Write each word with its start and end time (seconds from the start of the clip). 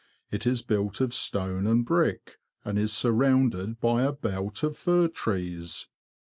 It 0.31 0.47
is 0.47 0.63
built 0.63 0.99
of 0.99 1.13
stone 1.13 1.67
and 1.67 1.85
brick, 1.85 2.39
and 2.65 2.79
is 2.79 2.91
sur 2.91 3.11
rounded 3.11 3.79
by 3.79 4.01
a 4.01 4.11
belt 4.11 4.63
of 4.63 4.75
fir 4.75 5.07
trees. 5.07 5.89